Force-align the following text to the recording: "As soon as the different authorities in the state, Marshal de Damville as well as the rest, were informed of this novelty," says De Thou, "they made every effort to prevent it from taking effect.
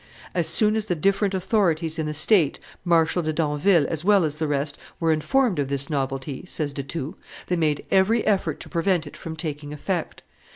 "As 0.33 0.47
soon 0.47 0.75
as 0.75 0.87
the 0.87 0.95
different 0.95 1.35
authorities 1.35 1.99
in 1.99 2.07
the 2.07 2.13
state, 2.15 2.57
Marshal 2.83 3.21
de 3.21 3.31
Damville 3.31 3.85
as 3.87 4.03
well 4.03 4.25
as 4.25 4.37
the 4.37 4.47
rest, 4.47 4.79
were 4.99 5.11
informed 5.11 5.59
of 5.59 5.67
this 5.67 5.91
novelty," 5.91 6.43
says 6.47 6.73
De 6.73 6.81
Thou, 6.81 7.13
"they 7.45 7.55
made 7.55 7.85
every 7.91 8.25
effort 8.25 8.59
to 8.61 8.67
prevent 8.67 9.05
it 9.05 9.15
from 9.15 9.35
taking 9.35 9.71
effect. 9.71 10.23